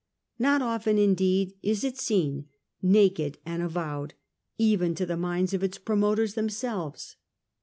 [0.39, 2.47] Not often, indeed, is it seen,
[2.81, 4.15] naked and avowed,
[4.57, 7.17] even in the minds of its promoters them selves.